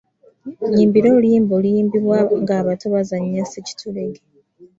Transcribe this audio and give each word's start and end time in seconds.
Nnyimbira 0.67 1.07
oluyimba 1.15 1.51
oluyimbibwa 1.59 2.17
ng'abato 2.41 2.85
bazannya 2.93 3.41
ssekitulege. 3.45 4.21